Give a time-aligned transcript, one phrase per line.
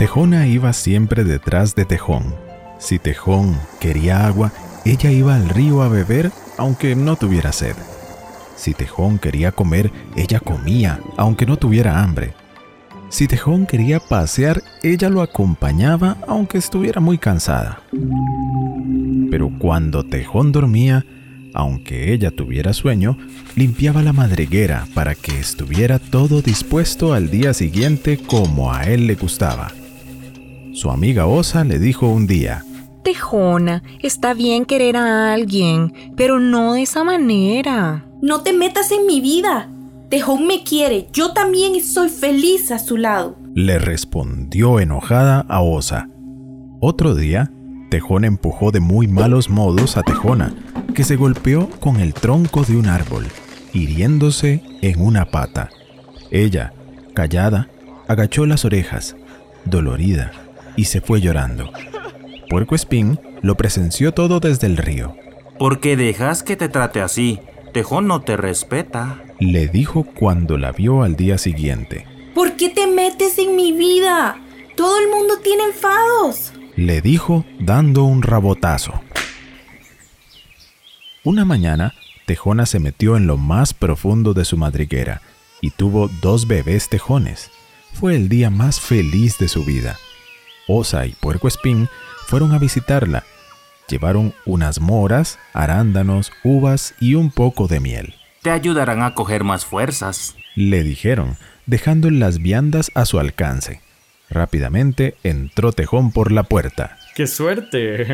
[0.00, 2.34] Tejona iba siempre detrás de Tejón.
[2.78, 4.50] Si Tejón quería agua,
[4.86, 7.76] ella iba al río a beber aunque no tuviera sed.
[8.56, 12.32] Si Tejón quería comer, ella comía aunque no tuviera hambre.
[13.10, 17.80] Si Tejón quería pasear, ella lo acompañaba aunque estuviera muy cansada.
[19.30, 21.06] Pero cuando Tejón dormía,
[21.54, 23.16] aunque ella tuviera sueño,
[23.56, 29.14] limpiaba la madriguera para que estuviera todo dispuesto al día siguiente como a él le
[29.14, 29.72] gustaba.
[30.72, 32.64] Su amiga Osa le dijo un día,
[33.02, 38.04] Tejona, está bien querer a alguien, pero no de esa manera.
[38.20, 39.70] No te metas en mi vida.
[40.10, 43.36] Tejón me quiere, yo también soy feliz a su lado.
[43.54, 46.08] Le respondió enojada a Osa.
[46.80, 47.50] Otro día,
[47.90, 50.54] Tejón empujó de muy malos modos a Tejona,
[50.94, 53.26] que se golpeó con el tronco de un árbol,
[53.72, 55.70] hiriéndose en una pata.
[56.30, 56.72] Ella,
[57.14, 57.68] callada,
[58.06, 59.16] agachó las orejas,
[59.64, 60.30] dolorida,
[60.76, 61.72] y se fue llorando.
[62.48, 65.16] Puerco Espín lo presenció todo desde el río.
[65.58, 67.40] ¿Por qué dejas que te trate así?
[67.72, 69.20] Tejón no te respeta.
[69.40, 72.06] Le dijo cuando la vio al día siguiente.
[72.34, 74.36] ¿Por qué te metes en mi vida?
[74.76, 76.49] Todo el mundo tiene enfados.
[76.76, 79.00] Le dijo dando un rabotazo.
[81.24, 81.94] Una mañana,
[82.26, 85.20] Tejona se metió en lo más profundo de su madriguera
[85.60, 87.50] y tuvo dos bebés tejones.
[87.92, 89.98] Fue el día más feliz de su vida.
[90.68, 91.88] Osa y Puerco Espín
[92.26, 93.24] fueron a visitarla.
[93.88, 98.14] Llevaron unas moras, arándanos, uvas y un poco de miel.
[98.42, 103.80] Te ayudarán a coger más fuerzas, le dijeron, dejando las viandas a su alcance.
[104.30, 106.96] Rápidamente entró Tejón por la puerta.
[107.14, 108.06] ¡Qué suerte!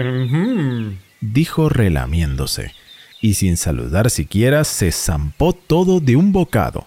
[1.20, 2.72] dijo relamiéndose,
[3.20, 6.86] y sin saludar siquiera se zampó todo de un bocado.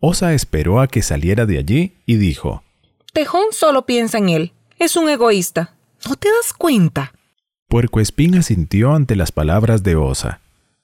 [0.00, 2.64] Osa esperó a que saliera de allí y dijo,
[3.12, 4.52] Tejón solo piensa en él.
[4.78, 5.74] Es un egoísta.
[6.08, 7.12] ¿No te das cuenta?
[7.68, 10.40] Puerco Espín asintió ante las palabras de Osa.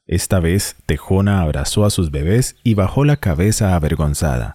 [0.06, 4.54] Esta vez Tejona abrazó a sus bebés y bajó la cabeza avergonzada.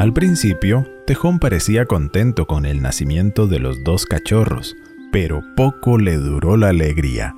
[0.00, 4.74] Al principio, Tejón parecía contento con el nacimiento de los dos cachorros,
[5.12, 7.36] pero poco le duró la alegría.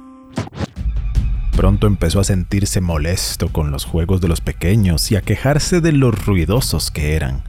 [1.56, 5.90] Pronto empezó a sentirse molesto con los juegos de los pequeños y a quejarse de
[5.90, 7.42] los ruidosos que eran.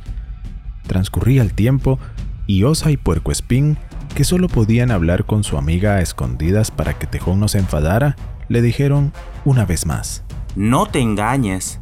[0.88, 2.00] Transcurría el tiempo
[2.48, 3.78] y Osa y Puerco Espín,
[4.16, 8.16] que solo podían hablar con su amiga a escondidas para que Tejón no se enfadara,
[8.50, 9.14] le dijeron
[9.46, 10.24] una vez más.
[10.56, 11.80] No te engañes.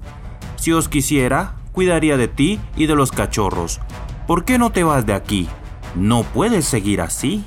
[0.58, 3.80] Si os quisiera, cuidaría de ti y de los cachorros.
[4.28, 5.48] ¿Por qué no te vas de aquí?
[5.96, 7.44] No puedes seguir así.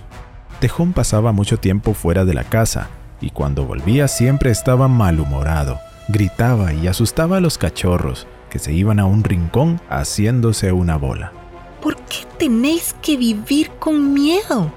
[0.61, 2.89] Tejón pasaba mucho tiempo fuera de la casa
[3.21, 5.79] y cuando volvía siempre estaba malhumorado.
[6.09, 11.33] Gritaba y asustaba a los cachorros, que se iban a un rincón haciéndose una bola.
[11.83, 14.71] ¿Por qué tenéis que vivir con miedo?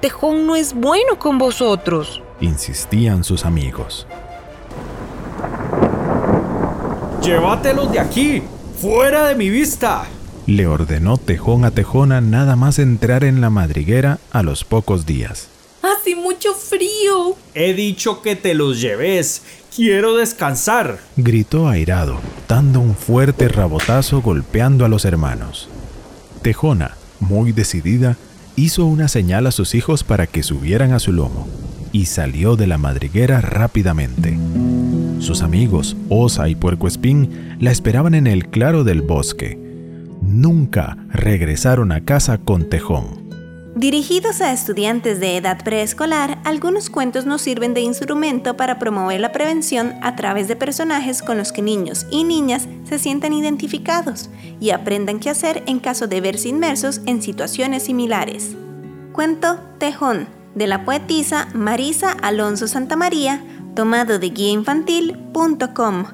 [0.00, 4.06] Tejón no es bueno con vosotros, insistían sus amigos.
[7.22, 8.42] Llévatelos de aquí,
[8.82, 10.08] fuera de mi vista,
[10.48, 15.46] le ordenó Tejón a Tejona nada más entrar en la madriguera a los pocos días.
[15.82, 17.36] Hace mucho frío.
[17.54, 19.42] He dicho que te los lleves.
[19.74, 20.98] Quiero descansar.
[21.16, 25.68] Gritó airado, dando un fuerte rabotazo golpeando a los hermanos.
[26.42, 28.16] Tejona, muy decidida,
[28.56, 31.46] hizo una señal a sus hijos para que subieran a su lomo
[31.92, 34.36] y salió de la madriguera rápidamente.
[35.22, 39.56] Sus amigos, Osa y Puerco Espín, la esperaban en el claro del bosque.
[40.20, 43.30] Nunca regresaron a casa con Tejón.
[43.76, 49.30] Dirigidos a estudiantes de edad preescolar, algunos cuentos nos sirven de instrumento para promover la
[49.30, 54.28] prevención a través de personajes con los que niños y niñas se sientan identificados
[54.58, 58.56] y aprendan qué hacer en caso de verse inmersos en situaciones similares.
[59.12, 63.40] Cuento Tejón, de la poetisa Marisa Alonso Santamaría,
[63.74, 66.04] tomado de guiainfantil.com.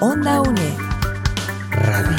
[0.00, 0.78] Onda UNED.
[1.70, 2.16] Radio.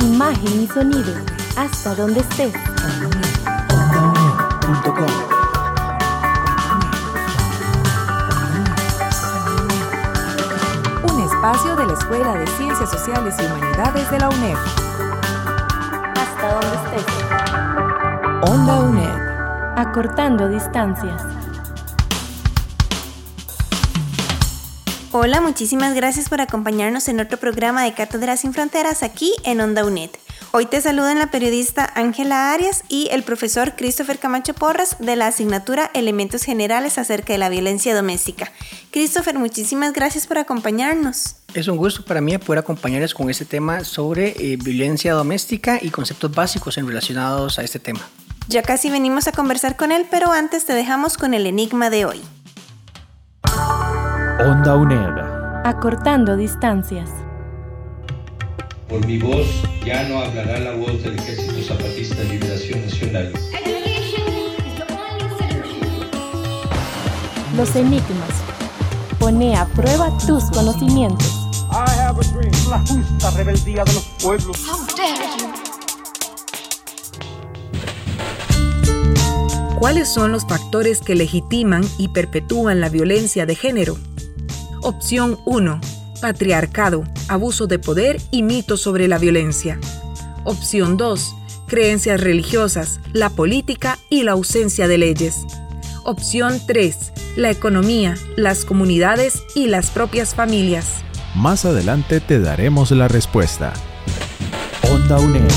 [0.00, 1.14] Imagen y sonido.
[1.56, 2.52] Hasta donde estés.
[3.70, 5.06] OndaUNED.com.
[5.08, 5.25] Un
[11.46, 14.56] espacio de la Escuela de Ciencias Sociales y Humanidades de la UNED.
[16.16, 18.50] Hasta donde estés.
[18.50, 19.78] Onda UNED.
[19.78, 21.22] Acortando distancias.
[25.12, 29.84] Hola, muchísimas gracias por acompañarnos en otro programa de Cátedras sin Fronteras aquí en Onda
[29.84, 30.10] UNED.
[30.52, 35.26] Hoy te saludan la periodista Ángela Arias y el profesor Christopher Camacho Porras de la
[35.26, 38.50] asignatura Elementos Generales acerca de la violencia doméstica.
[38.90, 41.36] Christopher, muchísimas gracias por acompañarnos.
[41.52, 45.90] Es un gusto para mí poder acompañarles con este tema sobre eh, violencia doméstica y
[45.90, 48.00] conceptos básicos en relacionados a este tema.
[48.48, 52.04] Ya casi venimos a conversar con él, pero antes te dejamos con el enigma de
[52.06, 52.22] hoy.
[54.38, 55.64] Onda UNED.
[55.64, 57.10] Acortando distancias.
[58.88, 59.46] Por mi voz
[59.84, 63.32] ya no hablará la voz del Ejército Zapatista de Liberación Nacional.
[67.56, 68.30] Los enigmas.
[69.18, 71.26] Pone a prueba tus conocimientos.
[72.70, 74.56] La justa rebeldía de los pueblos.
[79.80, 83.96] ¿Cuáles son los factores que legitiman y perpetúan la violencia de género?
[84.82, 85.80] Opción 1.
[86.20, 89.78] Patriarcado, abuso de poder y mitos sobre la violencia.
[90.44, 91.34] Opción 2.
[91.66, 95.44] Creencias religiosas, la política y la ausencia de leyes.
[96.04, 97.12] Opción 3.
[97.36, 101.02] La economía, las comunidades y las propias familias.
[101.34, 103.72] Más adelante te daremos la respuesta.
[104.90, 105.50] Onda UNED.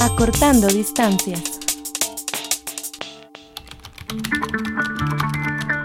[0.00, 1.59] Acortando distancias.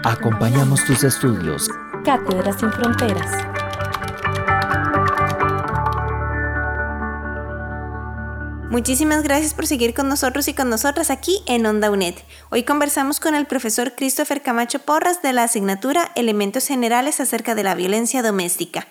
[0.06, 1.68] Acompañamos tus estudios.
[2.04, 3.26] Cátedras sin fronteras.
[8.70, 12.14] Muchísimas gracias por seguir con nosotros y con nosotras aquí en Onda UNED.
[12.50, 17.64] Hoy conversamos con el profesor Christopher Camacho Porras de la asignatura Elementos Generales acerca de
[17.64, 18.86] la violencia doméstica.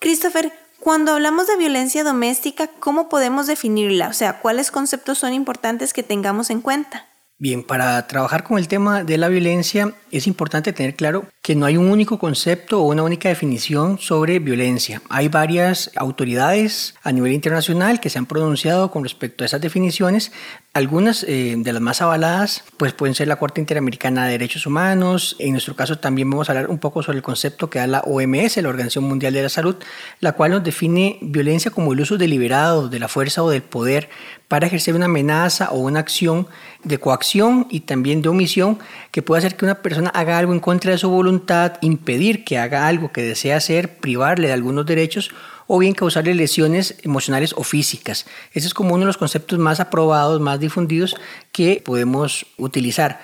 [0.00, 4.08] Christopher, cuando hablamos de violencia doméstica, ¿cómo podemos definirla?
[4.08, 7.09] O sea, ¿cuáles conceptos son importantes que tengamos en cuenta?
[7.42, 11.66] Bien, para trabajar con el tema de la violencia es importante tener claro que no
[11.66, 15.02] hay un único concepto o una única definición sobre violencia.
[15.08, 20.30] Hay varias autoridades a nivel internacional que se han pronunciado con respecto a esas definiciones.
[20.74, 25.34] Algunas eh, de las más avaladas pues pueden ser la Corte Interamericana de Derechos Humanos.
[25.40, 28.00] En nuestro caso también vamos a hablar un poco sobre el concepto que da la
[28.02, 29.74] OMS, la Organización Mundial de la Salud,
[30.20, 34.08] la cual nos define violencia como el uso deliberado de la fuerza o del poder
[34.50, 36.48] para ejercer una amenaza o una acción
[36.82, 38.78] de coacción y también de omisión
[39.12, 41.39] que puede hacer que una persona haga algo en contra de su voluntad,
[41.80, 45.30] impedir que haga algo que desea hacer, privarle de algunos derechos
[45.66, 48.26] o bien causarle lesiones emocionales o físicas.
[48.52, 51.14] Ese es como uno de los conceptos más aprobados, más difundidos
[51.52, 53.20] que podemos utilizar.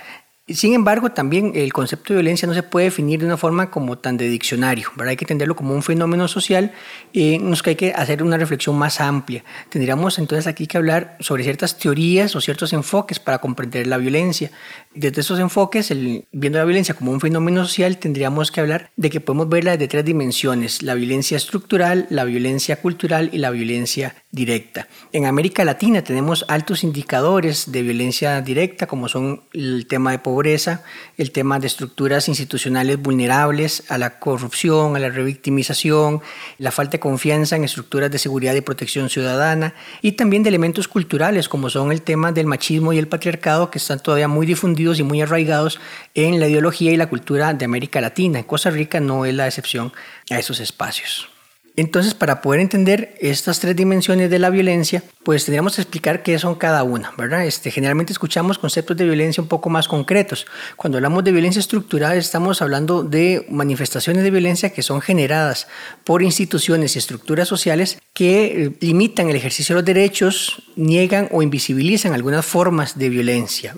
[0.48, 3.98] Sin embargo, también el concepto de violencia no se puede definir de una forma como
[3.98, 6.70] tan de diccionario, hay que entenderlo como un fenómeno social
[7.12, 9.42] y nos que hay que hacer una reflexión más amplia.
[9.70, 14.52] Tendríamos entonces aquí que hablar sobre ciertas teorías o ciertos enfoques para comprender la violencia.
[14.94, 15.92] Desde esos enfoques,
[16.30, 19.88] viendo la violencia como un fenómeno social, tendríamos que hablar de que podemos verla desde
[19.88, 24.86] tres dimensiones, la violencia estructural, la violencia cultural y la violencia directa.
[25.12, 30.84] En América Latina tenemos altos indicadores de violencia directa, como son el tema de pobreza,
[31.16, 36.20] el tema de estructuras institucionales vulnerables a la corrupción, a la revictimización,
[36.58, 40.86] la falta de confianza en estructuras de seguridad y protección ciudadana, y también de elementos
[40.86, 45.00] culturales, como son el tema del machismo y el patriarcado, que están todavía muy difundidos
[45.00, 45.80] y muy arraigados
[46.14, 48.42] en la ideología y la cultura de América Latina.
[48.44, 49.92] Costa Rica no es la excepción
[50.30, 51.35] a esos espacios.
[51.78, 56.38] Entonces, para poder entender estas tres dimensiones de la violencia, pues tendríamos que explicar qué
[56.38, 57.44] son cada una, ¿verdad?
[57.44, 60.46] Este, generalmente escuchamos conceptos de violencia un poco más concretos.
[60.76, 65.68] Cuando hablamos de violencia estructural, estamos hablando de manifestaciones de violencia que son generadas
[66.02, 71.42] por instituciones y estructuras sociales que eh, limitan el ejercicio de los derechos, niegan o
[71.42, 73.74] invisibilizan algunas formas de violencia.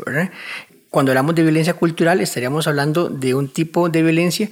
[0.91, 4.51] Cuando hablamos de violencia cultural, estaríamos hablando de un tipo de violencia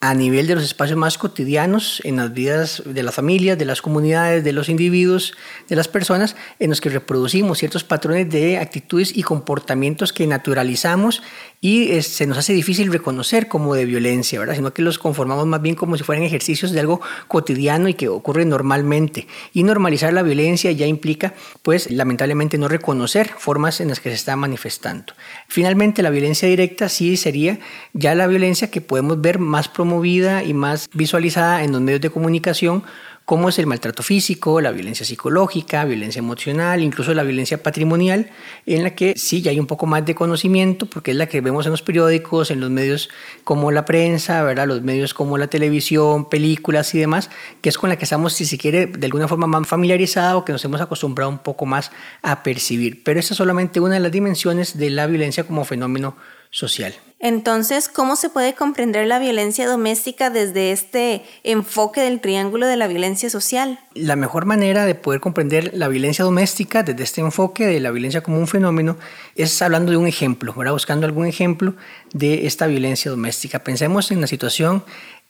[0.00, 3.80] a nivel de los espacios más cotidianos en las vidas de las familias, de las
[3.80, 5.32] comunidades, de los individuos,
[5.68, 11.22] de las personas, en los que reproducimos ciertos patrones de actitudes y comportamientos que naturalizamos
[11.60, 14.54] y se nos hace difícil reconocer como de violencia, ¿verdad?
[14.54, 18.08] Sino que los conformamos más bien como si fueran ejercicios de algo cotidiano y que
[18.08, 19.26] ocurre normalmente.
[19.52, 24.16] Y normalizar la violencia ya implica, pues, lamentablemente no reconocer formas en las que se
[24.16, 25.14] está manifestando.
[25.48, 27.58] Finalmente, la violencia directa sí sería
[27.92, 32.10] ya la violencia que podemos ver más promovida y más visualizada en los medios de
[32.10, 32.84] comunicación
[33.26, 38.30] como es el maltrato físico, la violencia psicológica, violencia emocional, incluso la violencia patrimonial,
[38.66, 41.40] en la que sí ya hay un poco más de conocimiento, porque es la que
[41.40, 43.10] vemos en los periódicos, en los medios
[43.42, 44.68] como la prensa, ¿verdad?
[44.68, 47.28] los medios como la televisión, películas y demás,
[47.62, 50.52] que es con la que estamos, si se quiere, de alguna forma más familiarizados, que
[50.52, 51.90] nos hemos acostumbrado un poco más
[52.22, 53.02] a percibir.
[53.02, 56.16] Pero esa es solamente una de las dimensiones de la violencia como fenómeno
[56.50, 56.94] social.
[57.18, 62.88] Entonces, ¿cómo se puede comprender la violencia doméstica desde este enfoque del triángulo de la
[62.88, 63.80] violencia social?
[63.94, 68.22] La mejor manera de poder comprender la violencia doméstica desde este enfoque de la violencia
[68.22, 68.98] como un fenómeno
[69.34, 71.74] es hablando de un ejemplo, buscando algún ejemplo
[72.12, 73.60] de esta violencia doméstica.
[73.60, 74.84] Pensemos en la situación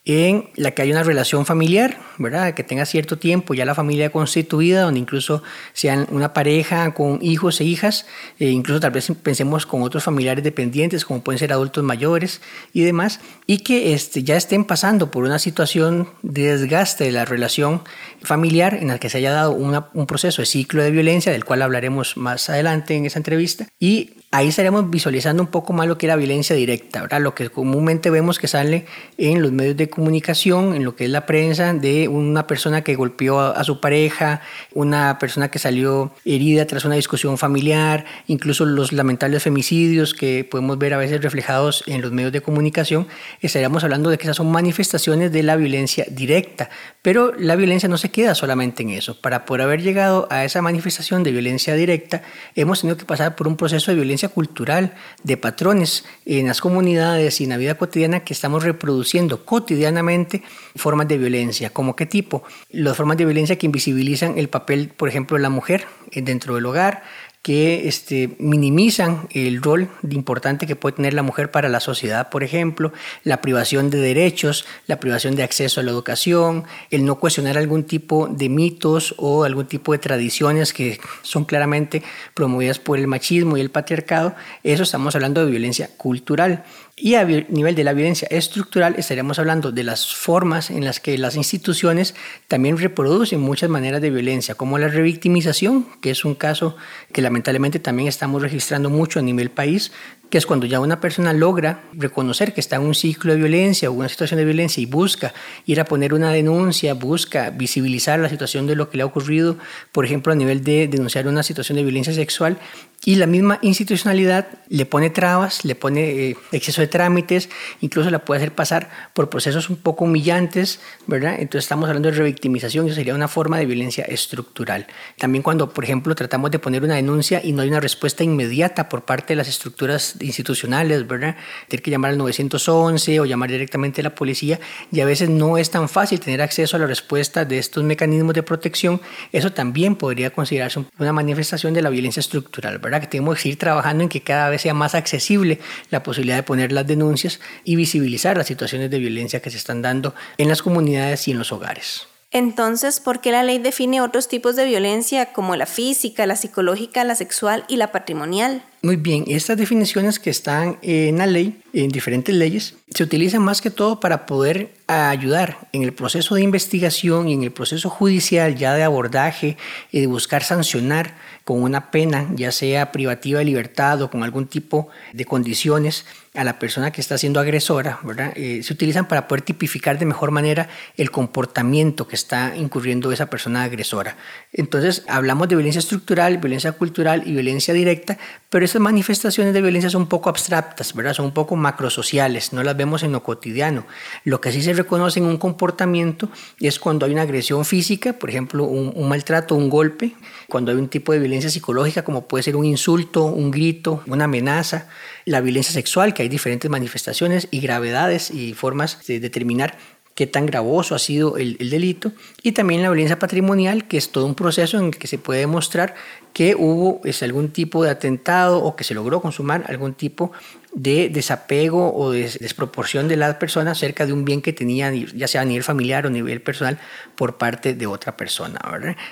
[0.07, 2.55] en la que hay una relación familiar, ¿verdad?
[2.55, 7.61] Que tenga cierto tiempo ya la familia constituida, donde incluso sean una pareja con hijos
[7.61, 8.07] e hijas,
[8.39, 12.41] e incluso tal vez pensemos con otros familiares dependientes, como pueden ser adultos mayores
[12.73, 17.25] y demás, y que este, ya estén pasando por una situación de desgaste de la
[17.25, 17.83] relación
[18.23, 21.63] familiar en la que se haya dado un proceso de ciclo de violencia, del cual
[21.63, 26.07] hablaremos más adelante en esa entrevista, y ahí estaremos visualizando un poco más lo que
[26.07, 27.21] era violencia directa, ¿verdad?
[27.21, 28.85] Lo que comúnmente vemos que sale
[29.19, 32.97] en los medios de comunicación, en lo que es la prensa, de una persona que
[32.97, 34.43] golpeó a, su pareja,
[34.75, 40.77] una persona que salió herida tras una discusión familiar, incluso los lamentables femicidios que podemos
[40.79, 43.07] ver a veces reflejados en los medios de comunicación,
[43.41, 46.69] estaríamos hablando de que esas son manifestaciones de la violencia directa,
[47.01, 49.21] pero la violencia no se queda solamente en eso.
[49.21, 52.23] Para poder haber llegado a esa manifestación de violencia directa,
[52.55, 57.41] hemos tenido que pasar por un proceso de violencia cultural, de patrones en las comunidades
[57.41, 60.43] y en la vida cotidiana que estamos reproduciendo cotidianamente
[60.75, 61.71] formas de violencia.
[61.71, 62.43] ¿Como qué tipo?
[62.71, 66.67] Las formas de violencia que invisibilizan el papel, por ejemplo, de la mujer dentro del
[66.67, 67.03] hogar,
[67.47, 72.43] que este, minimizan el rol importante que puede tener la mujer para la sociedad, por
[72.43, 77.57] ejemplo, la privación de derechos, la privación de acceso a la educación, el no cuestionar
[77.57, 82.03] algún tipo de mitos o algún tipo de tradiciones que son claramente
[82.35, 84.35] promovidas por el machismo y el patriarcado,
[84.65, 86.65] eso estamos hablando de violencia cultural.
[86.99, 91.19] Y a nivel de la violencia estructural estaríamos hablando de las formas en las que
[91.19, 92.15] las instituciones
[92.49, 96.75] también reproducen muchas maneras de violencia, como la revictimización, que es un caso
[97.13, 99.93] que lamentablemente también estamos registrando mucho a nivel país,
[100.31, 103.91] que es cuando ya una persona logra reconocer que está en un ciclo de violencia
[103.91, 105.33] o una situación de violencia y busca
[105.67, 109.57] ir a poner una denuncia, busca visibilizar la situación de lo que le ha ocurrido,
[109.93, 112.59] por ejemplo, a nivel de denunciar una situación de violencia sexual,
[113.05, 117.49] y la misma institucionalidad le pone trabas, le pone eh, exceso de trámites,
[117.81, 121.35] incluso la puede hacer pasar por procesos un poco humillantes, ¿verdad?
[121.39, 124.87] Entonces estamos hablando de revictimización, eso sería una forma de violencia estructural.
[125.19, 128.89] También cuando, por ejemplo, tratamos de poner una denuncia y no hay una respuesta inmediata
[128.89, 131.37] por parte de las estructuras institucionales, ¿verdad?
[131.69, 135.59] Tener que llamar al 911 o llamar directamente a la policía y a veces no
[135.59, 139.01] es tan fácil tener acceso a la respuesta de estos mecanismos de protección.
[139.33, 143.01] Eso también podría considerarse una manifestación de la violencia estructural, ¿verdad?
[143.01, 146.43] Que tenemos que seguir trabajando en que cada vez sea más accesible la posibilidad de
[146.43, 150.63] poner las denuncias y visibilizar las situaciones de violencia que se están dando en las
[150.63, 152.09] comunidades y en los hogares.
[152.33, 157.05] Entonces, ¿por qué la ley define otros tipos de violencia como la física, la psicológica,
[157.05, 158.63] la sexual y la patrimonial?
[158.83, 163.61] Muy bien, estas definiciones que están en la ley, en diferentes leyes, se utilizan más
[163.61, 168.55] que todo para poder ayudar en el proceso de investigación y en el proceso judicial
[168.55, 169.57] ya de abordaje
[169.91, 171.15] y de buscar sancionar
[171.45, 176.07] con una pena, ya sea privativa de libertad o con algún tipo de condiciones
[176.37, 178.33] a la persona que está siendo agresora, ¿verdad?
[178.37, 183.27] Eh, se utilizan para poder tipificar de mejor manera el comportamiento que está incurriendo esa
[183.27, 184.17] persona agresora.
[184.53, 188.19] Entonces, hablamos de violencia estructural, violencia cultural y violencia directa,
[188.51, 191.15] pero esas manifestaciones de violencia son un poco abstractas, ¿verdad?
[191.15, 193.87] Son un poco macrosociales, no las vemos en lo cotidiano.
[194.25, 196.29] Lo que sí se reconoce en un comportamiento
[196.61, 200.15] es cuando hay una agresión física, por ejemplo, un, un maltrato, un golpe,
[200.49, 204.25] cuando hay un tipo de violencia psicológica como puede ser un insulto, un grito, una
[204.25, 204.89] amenaza,
[205.25, 209.77] la violencia sexual, que hay diferentes manifestaciones y gravedades y formas de determinar
[210.17, 212.11] qué tan gravoso ha sido el, delito,
[212.43, 215.41] y también la violencia patrimonial, que es todo un proceso en el que se puede
[215.41, 215.95] demostrar
[216.33, 220.33] que hubo es, algún tipo de atentado o que se logró consumar algún tipo
[220.77, 225.27] de desapego o de desproporción de la persona acerca de un bien que tenía, ya
[225.27, 226.79] sea a nivel familiar o a nivel personal,
[227.15, 228.61] por parte de otra persona.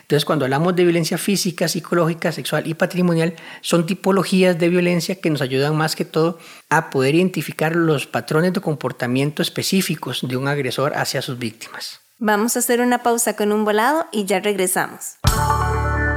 [0.02, 5.30] Entonces, cuando hablamos de violencia física, psicológica, sexual y patrimonial, son tipologías de violencia que
[5.30, 10.49] nos ayudan más que todo a poder identificar los patrones de comportamiento específicos de un
[10.49, 12.00] agresor hacia sus víctimas.
[12.18, 15.14] Vamos a hacer una pausa con un volado y ya regresamos.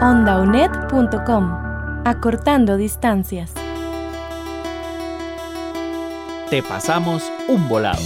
[0.01, 3.53] ondaunet.com Acortando distancias
[6.49, 8.01] te pasamos un volado.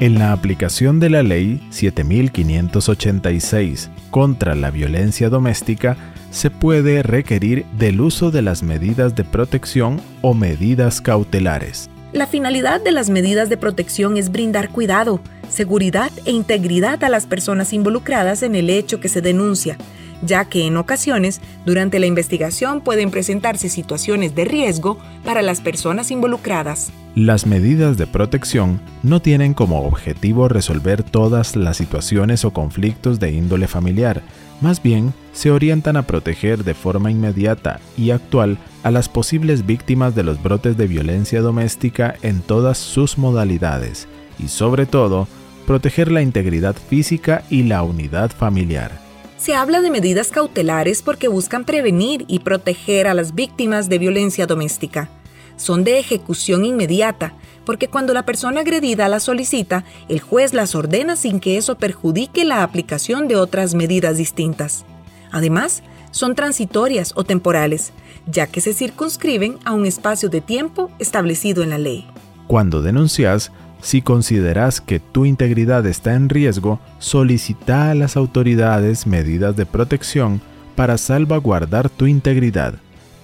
[0.00, 5.96] En la aplicación de la Ley 7586 contra la violencia doméstica,
[6.30, 11.88] se puede requerir del uso de las medidas de protección o medidas cautelares.
[12.12, 17.26] La finalidad de las medidas de protección es brindar cuidado, seguridad e integridad a las
[17.26, 19.78] personas involucradas en el hecho que se denuncia,
[20.22, 26.10] ya que en ocasiones durante la investigación pueden presentarse situaciones de riesgo para las personas
[26.10, 26.92] involucradas.
[27.14, 33.32] Las medidas de protección no tienen como objetivo resolver todas las situaciones o conflictos de
[33.32, 34.22] índole familiar,
[34.60, 40.14] más bien se orientan a proteger de forma inmediata y actual a las posibles víctimas
[40.14, 44.08] de los brotes de violencia doméstica en todas sus modalidades
[44.38, 45.28] y sobre todo
[45.66, 49.05] proteger la integridad física y la unidad familiar.
[49.46, 54.44] Se habla de medidas cautelares porque buscan prevenir y proteger a las víctimas de violencia
[54.44, 55.08] doméstica.
[55.56, 57.32] Son de ejecución inmediata,
[57.64, 62.44] porque cuando la persona agredida las solicita, el juez las ordena sin que eso perjudique
[62.44, 64.84] la aplicación de otras medidas distintas.
[65.30, 67.92] Además, son transitorias o temporales,
[68.26, 72.08] ya que se circunscriben a un espacio de tiempo establecido en la ley.
[72.48, 79.56] Cuando denuncias, si consideras que tu integridad está en riesgo, solicita a las autoridades medidas
[79.56, 80.40] de protección
[80.74, 82.74] para salvaguardar tu integridad.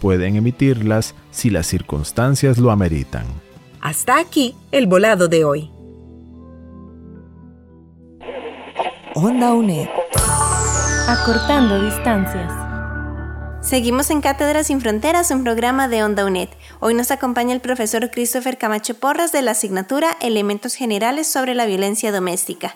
[0.01, 3.25] Pueden emitirlas si las circunstancias lo ameritan.
[3.81, 5.71] Hasta aquí el volado de hoy.
[9.15, 9.89] Onda UNED.
[11.09, 12.62] Acortando distancias.
[13.63, 16.49] Seguimos en Cátedras sin Fronteras, un programa de Onda UNED.
[16.81, 21.65] Hoy nos acompaña el profesor Christopher Camacho Porras de la asignatura Elementos Generales sobre la
[21.65, 22.75] Violencia Doméstica.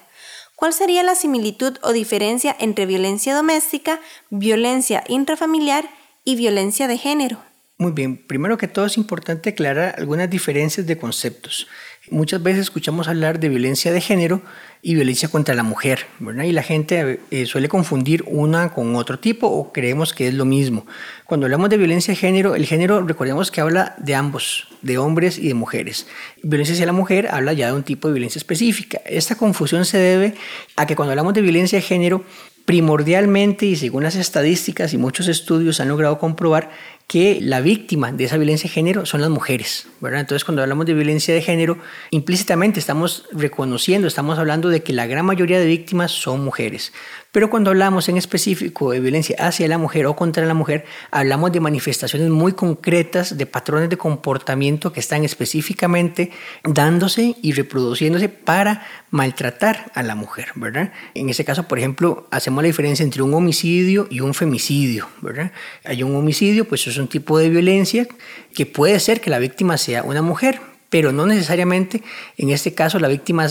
[0.55, 4.00] ¿Cuál sería la similitud o diferencia entre violencia doméstica,
[4.31, 5.90] violencia intrafamiliar
[6.25, 7.43] y violencia de género?
[7.78, 11.66] Muy bien, primero que todo es importante aclarar algunas diferencias de conceptos.
[12.10, 14.40] Muchas veces escuchamos hablar de violencia de género
[14.80, 16.06] y violencia contra la mujer.
[16.20, 20.44] Y la gente eh, suele confundir una con otro tipo o creemos que es lo
[20.44, 20.86] mismo.
[21.25, 25.36] Cuando hablamos de violencia de género, el género recordemos que habla de ambos, de hombres
[25.38, 26.06] y de mujeres.
[26.44, 29.00] Violencia hacia la mujer habla ya de un tipo de violencia específica.
[29.04, 30.34] Esta confusión se debe
[30.76, 32.25] a que cuando hablamos de violencia de género,
[32.66, 36.70] primordialmente y según las estadísticas y muchos estudios han logrado comprobar
[37.06, 40.20] que la víctima de esa violencia de género son las mujeres, ¿verdad?
[40.20, 41.78] Entonces, cuando hablamos de violencia de género,
[42.10, 46.92] implícitamente estamos reconociendo, estamos hablando de que la gran mayoría de víctimas son mujeres.
[47.36, 51.52] Pero cuando hablamos en específico de violencia hacia la mujer o contra la mujer, hablamos
[51.52, 56.30] de manifestaciones muy concretas, de patrones de comportamiento que están específicamente
[56.64, 60.94] dándose y reproduciéndose para maltratar a la mujer, ¿verdad?
[61.12, 65.52] En ese caso, por ejemplo, hacemos la diferencia entre un homicidio y un femicidio, ¿verdad?
[65.84, 68.08] Hay un homicidio, pues es un tipo de violencia
[68.54, 72.02] que puede ser que la víctima sea una mujer, pero no necesariamente
[72.38, 73.46] en este caso la víctima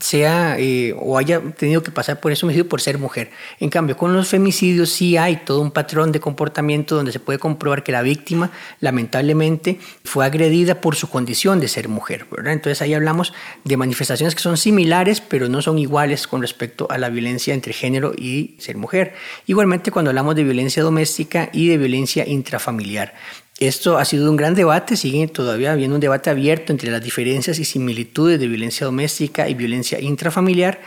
[0.00, 3.30] sea eh, o haya tenido que pasar por ese homicidio por ser mujer.
[3.58, 7.38] En cambio, con los femicidios sí hay todo un patrón de comportamiento donde se puede
[7.38, 12.26] comprobar que la víctima lamentablemente fue agredida por su condición de ser mujer.
[12.30, 12.52] ¿verdad?
[12.52, 13.32] Entonces ahí hablamos
[13.64, 17.72] de manifestaciones que son similares pero no son iguales con respecto a la violencia entre
[17.72, 19.14] género y ser mujer.
[19.46, 23.14] Igualmente cuando hablamos de violencia doméstica y de violencia intrafamiliar.
[23.60, 27.58] Esto ha sido un gran debate, sigue todavía habiendo un debate abierto entre las diferencias
[27.58, 30.80] y similitudes de violencia doméstica y violencia intrafamiliar.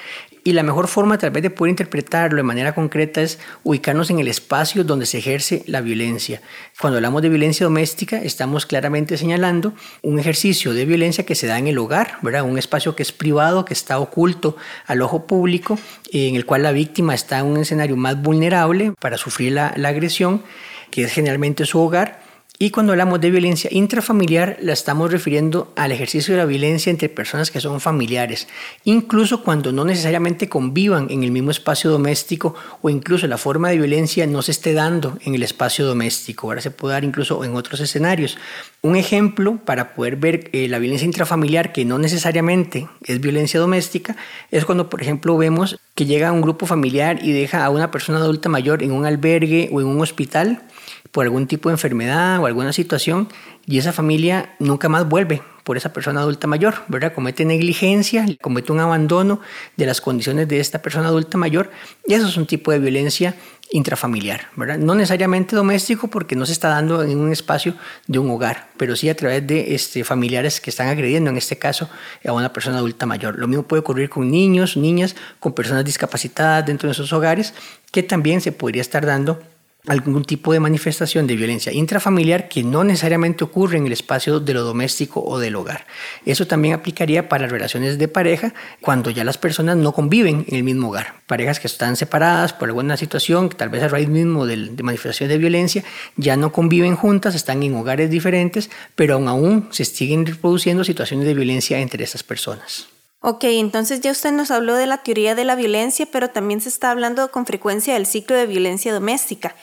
[0.43, 4.17] Y la mejor forma tal vez de poder interpretarlo de manera concreta es ubicarnos en
[4.17, 6.41] el espacio donde se ejerce la violencia.
[6.81, 11.59] Cuando hablamos de violencia doméstica estamos claramente señalando un ejercicio de violencia que se da
[11.59, 12.41] en el hogar, ¿verdad?
[12.41, 14.57] un espacio que es privado, que está oculto
[14.87, 15.77] al ojo público,
[16.11, 19.89] en el cual la víctima está en un escenario más vulnerable para sufrir la, la
[19.89, 20.41] agresión,
[20.89, 22.32] que es generalmente su hogar
[22.63, 27.09] y cuando hablamos de violencia intrafamiliar, la estamos refiriendo al ejercicio de la violencia entre
[27.09, 28.47] personas que son familiares,
[28.85, 33.79] incluso cuando no necesariamente convivan en el mismo espacio doméstico o incluso la forma de
[33.79, 36.47] violencia no se esté dando en el espacio doméstico.
[36.47, 38.37] Ahora se puede dar incluso en otros escenarios.
[38.81, 44.15] Un ejemplo para poder ver eh, la violencia intrafamiliar, que no necesariamente es violencia doméstica,
[44.51, 48.19] es cuando, por ejemplo, vemos que llega un grupo familiar y deja a una persona
[48.19, 50.61] adulta mayor en un albergue o en un hospital
[51.11, 53.27] por algún tipo de enfermedad o alguna situación
[53.65, 57.13] y esa familia nunca más vuelve por esa persona adulta mayor, ¿verdad?
[57.13, 59.39] Comete negligencia, comete un abandono
[59.77, 61.71] de las condiciones de esta persona adulta mayor
[62.05, 63.35] y eso es un tipo de violencia
[63.71, 64.77] intrafamiliar, ¿verdad?
[64.77, 67.75] No necesariamente doméstico porque no se está dando en un espacio
[68.07, 71.57] de un hogar, pero sí a través de este, familiares que están agrediendo, en este
[71.57, 71.89] caso,
[72.25, 73.39] a una persona adulta mayor.
[73.39, 77.53] Lo mismo puede ocurrir con niños, niñas, con personas discapacitadas dentro de esos hogares,
[77.91, 79.41] que también se podría estar dando
[79.87, 84.53] algún tipo de manifestación de violencia intrafamiliar que no necesariamente ocurre en el espacio de
[84.53, 85.85] lo doméstico o del hogar.
[86.25, 90.63] Eso también aplicaría para relaciones de pareja cuando ya las personas no conviven en el
[90.63, 91.15] mismo hogar.
[91.27, 95.33] Parejas que están separadas por alguna situación, tal vez a raíz mismo de, de manifestaciones
[95.33, 95.83] de violencia,
[96.15, 101.25] ya no conviven juntas, están en hogares diferentes, pero aún, aún se siguen reproduciendo situaciones
[101.25, 102.92] de violencia entre esas personas.
[103.25, 106.67] Ok, entonces ya usted nos habló de la teoría de la violencia, pero también se
[106.67, 109.55] está hablando con frecuencia del ciclo de violencia doméstica.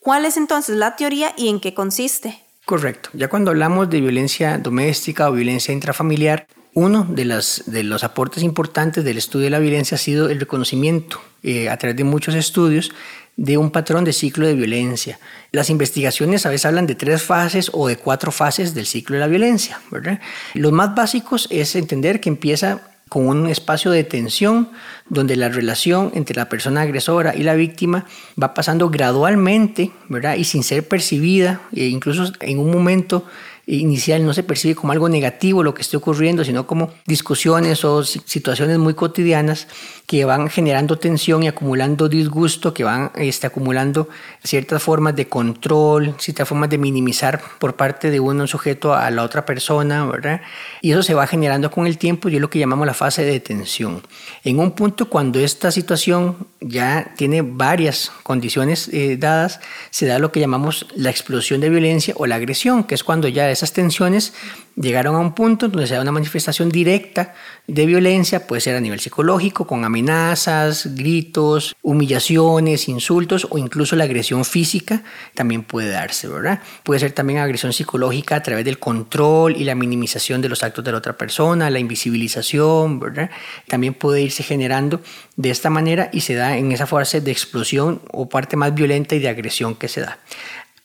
[0.00, 2.40] ¿Cuál es entonces la teoría y en qué consiste?
[2.64, 3.10] Correcto.
[3.12, 8.42] Ya cuando hablamos de violencia doméstica o violencia intrafamiliar, uno de, las, de los aportes
[8.42, 12.34] importantes del estudio de la violencia ha sido el reconocimiento eh, a través de muchos
[12.34, 12.90] estudios
[13.36, 15.20] de un patrón de ciclo de violencia.
[15.52, 19.20] Las investigaciones a veces hablan de tres fases o de cuatro fases del ciclo de
[19.20, 19.80] la violencia.
[19.92, 20.18] ¿verdad?
[20.54, 24.70] Los más básicos es entender que empieza con un espacio de tensión
[25.08, 28.06] donde la relación entre la persona agresora y la víctima
[28.40, 30.36] va pasando gradualmente, ¿verdad?
[30.36, 33.24] Y sin ser percibida, e incluso en un momento
[33.66, 38.04] inicial no se percibe como algo negativo lo que esté ocurriendo, sino como discusiones o
[38.04, 39.68] situaciones muy cotidianas
[40.06, 44.08] que van generando tensión y acumulando disgusto, que van este, acumulando
[44.42, 49.10] ciertas formas de control, ciertas formas de minimizar por parte de uno un sujeto a
[49.10, 50.42] la otra persona, ¿verdad?
[50.82, 53.24] Y eso se va generando con el tiempo y es lo que llamamos la fase
[53.24, 54.02] de tensión.
[54.44, 60.32] En un punto cuando esta situación ya tiene varias condiciones eh, dadas, se da lo
[60.32, 64.34] que llamamos la explosión de violencia o la agresión, que es cuando ya esas tensiones
[64.76, 67.34] llegaron a un punto donde se da una manifestación directa
[67.66, 74.04] de violencia, puede ser a nivel psicológico, con amenazas, gritos, humillaciones, insultos o incluso la
[74.04, 75.02] agresión física
[75.34, 76.60] también puede darse, ¿verdad?
[76.82, 80.84] Puede ser también agresión psicológica a través del control y la minimización de los actos
[80.84, 83.30] de la otra persona, la invisibilización, ¿verdad?
[83.68, 85.00] También puede irse generando
[85.36, 89.14] de esta manera y se da en esa fase de explosión o parte más violenta
[89.14, 90.18] y de agresión que se da.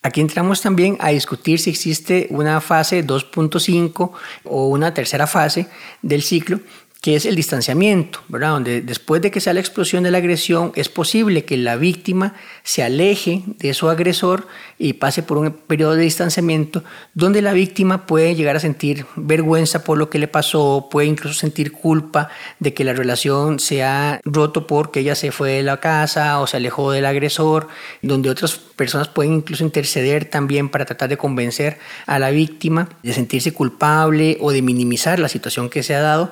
[0.02, 4.12] Aquí entramos también a discutir si existe una fase 2.5
[4.44, 5.66] o una tercera fase
[6.00, 6.60] del ciclo
[7.00, 8.50] que es el distanciamiento, ¿verdad?
[8.50, 12.34] Donde después de que sea la explosión de la agresión, es posible que la víctima
[12.62, 14.46] se aleje de su agresor
[14.78, 16.84] y pase por un periodo de distanciamiento
[17.14, 21.38] donde la víctima puede llegar a sentir vergüenza por lo que le pasó, puede incluso
[21.38, 25.80] sentir culpa de que la relación se ha roto porque ella se fue de la
[25.80, 27.68] casa o se alejó del agresor,
[28.02, 33.14] donde otras personas pueden incluso interceder también para tratar de convencer a la víctima de
[33.14, 36.30] sentirse culpable o de minimizar la situación que se ha dado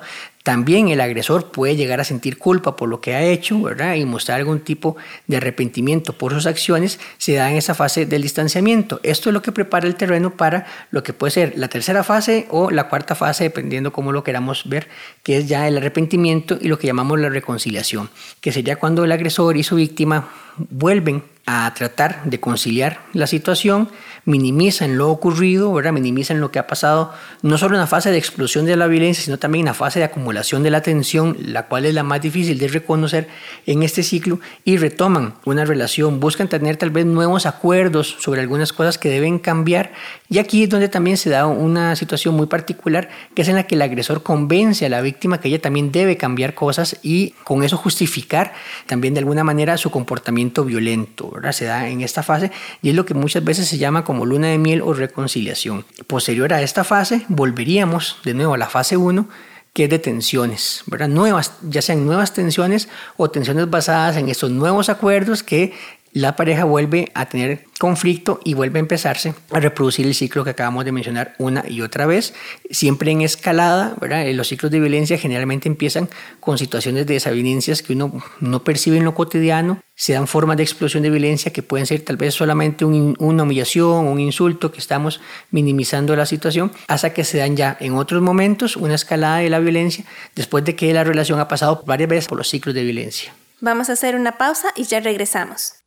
[0.49, 3.93] también el agresor puede llegar a sentir culpa por lo que ha hecho, ¿verdad?
[3.93, 8.23] Y mostrar algún tipo de arrepentimiento por sus acciones, se da en esa fase del
[8.23, 8.99] distanciamiento.
[9.03, 12.47] Esto es lo que prepara el terreno para lo que puede ser la tercera fase
[12.49, 14.87] o la cuarta fase, dependiendo cómo lo queramos ver,
[15.21, 18.09] que es ya el arrepentimiento y lo que llamamos la reconciliación,
[18.41, 23.89] que sería cuando el agresor y su víctima vuelven a tratar de conciliar la situación,
[24.29, 25.91] minimizan lo ocurrido, ¿verdad?
[25.91, 27.11] minimizan lo que ha pasado,
[27.41, 29.99] no solo en la fase de explosión de la violencia, sino también en la fase
[29.99, 33.27] de acumulación de la tensión, la cual es la más difícil de reconocer
[33.65, 38.71] en este ciclo, y retoman una relación, buscan tener tal vez nuevos acuerdos sobre algunas
[38.71, 39.91] cosas que deben cambiar,
[40.29, 43.63] y aquí es donde también se da una situación muy particular, que es en la
[43.63, 47.63] que el agresor convence a la víctima que ella también debe cambiar cosas y con
[47.63, 48.53] eso justificar
[48.85, 51.51] también de alguna manera su comportamiento violento, ¿verdad?
[51.51, 54.47] Se da en esta fase y es lo que muchas veces se llama como luna
[54.47, 55.85] de miel o reconciliación.
[56.07, 59.27] Posterior a esta fase, volveríamos de nuevo a la fase 1,
[59.73, 60.83] que es de tensiones.
[61.09, 65.73] Nuevas, ya sean nuevas tensiones o tensiones basadas en estos nuevos acuerdos que
[66.13, 70.49] la pareja vuelve a tener conflicto y vuelve a empezarse a reproducir el ciclo que
[70.49, 72.33] acabamos de mencionar una y otra vez,
[72.69, 74.25] siempre en escalada, ¿verdad?
[74.33, 79.05] Los ciclos de violencia generalmente empiezan con situaciones de desavenencias que uno no percibe en
[79.05, 82.85] lo cotidiano, se dan formas de explosión de violencia que pueden ser tal vez solamente
[82.85, 87.93] una humillación, un insulto, que estamos minimizando la situación, hasta que se dan ya en
[87.93, 92.09] otros momentos una escalada de la violencia después de que la relación ha pasado varias
[92.09, 93.33] veces por los ciclos de violencia.
[93.61, 95.78] Vamos a hacer una pausa y ya regresamos.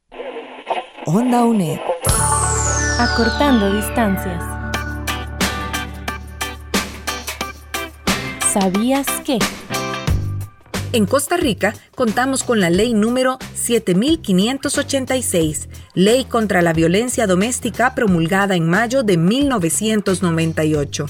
[1.05, 1.81] Onda UNED.
[3.01, 4.41] Acortando distancias.
[8.53, 9.41] ¿Sabías que?
[10.93, 18.55] En Costa Rica contamos con la ley número 7586, Ley contra la Violencia Doméstica promulgada
[18.55, 21.07] en mayo de 1998.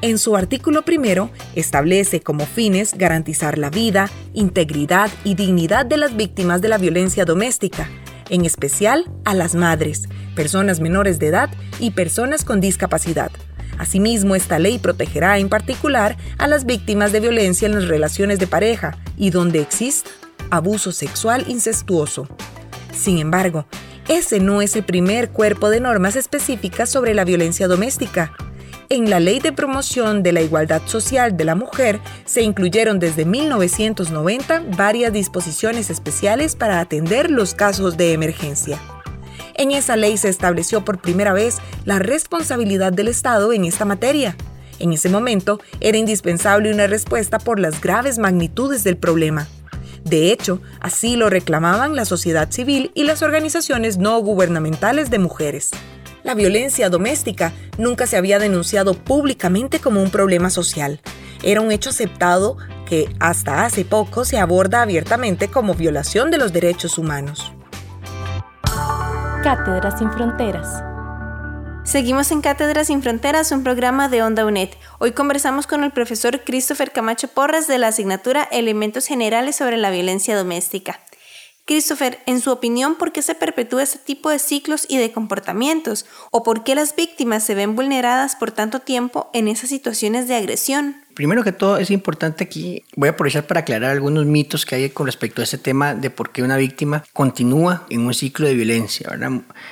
[0.00, 6.14] En su artículo primero establece como fines garantizar la vida, integridad y dignidad de las
[6.14, 7.88] víctimas de la violencia doméstica,
[8.30, 13.30] en especial a las madres, personas menores de edad y personas con discapacidad.
[13.78, 18.46] Asimismo, esta ley protegerá en particular a las víctimas de violencia en las relaciones de
[18.46, 20.10] pareja y donde exista
[20.50, 22.28] abuso sexual incestuoso.
[22.92, 23.66] Sin embargo,
[24.08, 28.32] ese no es el primer cuerpo de normas específicas sobre la violencia doméstica.
[28.90, 33.24] En la Ley de Promoción de la Igualdad Social de la Mujer se incluyeron desde
[33.24, 38.78] 1990 varias disposiciones especiales para atender los casos de emergencia.
[39.54, 44.36] En esa ley se estableció por primera vez la responsabilidad del Estado en esta materia.
[44.78, 49.48] En ese momento era indispensable una respuesta por las graves magnitudes del problema.
[50.04, 55.70] De hecho, así lo reclamaban la sociedad civil y las organizaciones no gubernamentales de mujeres.
[56.24, 61.00] La violencia doméstica nunca se había denunciado públicamente como un problema social.
[61.42, 62.56] Era un hecho aceptado
[62.88, 67.52] que hasta hace poco se aborda abiertamente como violación de los derechos humanos.
[69.42, 70.82] Cátedras sin Fronteras.
[71.84, 74.70] Seguimos en Cátedras sin Fronteras, un programa de Onda UNED.
[74.98, 79.90] Hoy conversamos con el profesor Christopher Camacho Porras de la asignatura Elementos Generales sobre la
[79.90, 81.00] Violencia Doméstica.
[81.66, 86.04] Christopher, en su opinión, ¿por qué se perpetúa este tipo de ciclos y de comportamientos?
[86.30, 90.34] ¿O por qué las víctimas se ven vulneradas por tanto tiempo en esas situaciones de
[90.34, 90.96] agresión?
[91.14, 94.90] Primero que todo es importante aquí, voy a aprovechar para aclarar algunos mitos que hay
[94.90, 98.54] con respecto a este tema de por qué una víctima continúa en un ciclo de
[98.54, 99.08] violencia.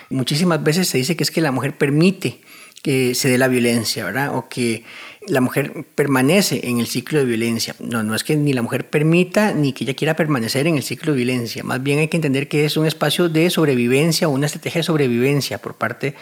[0.08, 2.40] Muchísimas veces se dice que es que la mujer permite
[2.82, 4.34] que se dé la violencia, ¿verdad?
[4.34, 4.84] O que
[5.28, 7.76] la mujer permanece en el ciclo de violencia.
[7.78, 10.82] No, no es que ni la mujer permita ni que ella quiera permanecer en el
[10.82, 11.62] ciclo de violencia.
[11.62, 14.84] Más bien hay que entender que es un espacio de sobrevivencia o una estrategia de
[14.84, 16.14] sobrevivencia por parte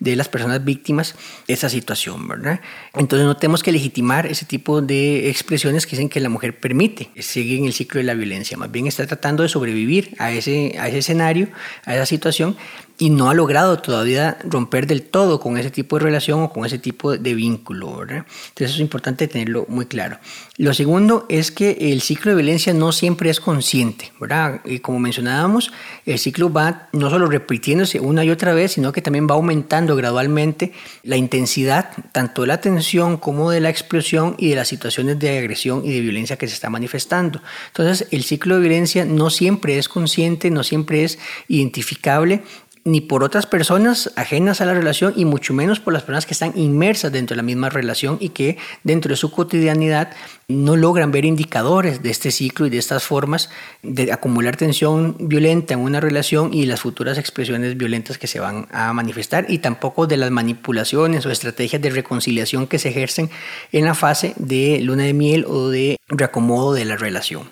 [0.00, 1.14] de las personas víctimas
[1.46, 2.60] de esa situación, ¿verdad?
[2.94, 7.10] Entonces no tenemos que legitimar ese tipo de expresiones que dicen que la mujer permite
[7.20, 8.56] seguir en el ciclo de la violencia.
[8.56, 11.48] Más bien está tratando de sobrevivir a ese, a ese escenario,
[11.84, 12.56] a esa situación
[12.98, 16.66] y no ha logrado todavía romper del todo con ese tipo de relación o con
[16.66, 17.96] ese tipo de vínculo.
[17.96, 18.26] ¿verdad?
[18.48, 20.18] Entonces es importante tenerlo muy claro.
[20.56, 24.12] Lo segundo es que el ciclo de violencia no siempre es consciente.
[24.20, 24.60] ¿verdad?
[24.64, 25.70] Y como mencionábamos,
[26.06, 29.94] el ciclo va no solo repitiéndose una y otra vez, sino que también va aumentando
[29.94, 30.72] gradualmente
[31.04, 35.38] la intensidad tanto de la tensión como de la explosión y de las situaciones de
[35.38, 37.40] agresión y de violencia que se está manifestando.
[37.68, 42.42] Entonces el ciclo de violencia no siempre es consciente, no siempre es identificable
[42.84, 46.34] ni por otras personas ajenas a la relación y mucho menos por las personas que
[46.34, 50.10] están inmersas dentro de la misma relación y que dentro de su cotidianidad
[50.48, 53.50] no logran ver indicadores de este ciclo y de estas formas
[53.82, 58.66] de acumular tensión violenta en una relación y las futuras expresiones violentas que se van
[58.70, 63.30] a manifestar y tampoco de las manipulaciones o estrategias de reconciliación que se ejercen
[63.72, 67.48] en la fase de luna de miel o de reacomodo de la relación.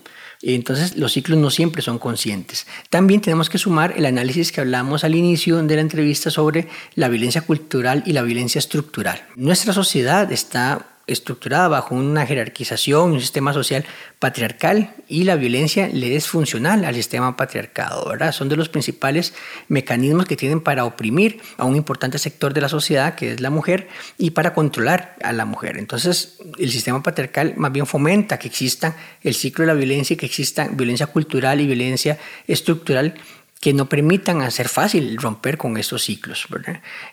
[0.55, 2.67] Entonces los ciclos no siempre son conscientes.
[2.91, 7.09] También tenemos que sumar el análisis que hablamos al inicio de la entrevista sobre la
[7.09, 9.23] violencia cultural y la violencia estructural.
[9.35, 13.85] Nuestra sociedad está estructurada bajo una jerarquización, un sistema social
[14.19, 18.33] patriarcal y la violencia le es funcional al sistema patriarcado, ¿verdad?
[18.33, 19.33] Son de los principales
[19.69, 23.51] mecanismos que tienen para oprimir a un importante sector de la sociedad que es la
[23.51, 23.89] mujer
[24.19, 25.79] y para controlar a la mujer.
[25.79, 30.17] Entonces, el sistema patriarcal más bien fomenta que exista el ciclo de la violencia y
[30.17, 33.15] que exista violencia cultural y violencia estructural
[33.61, 36.47] que no permitan hacer fácil romper con estos ciclos.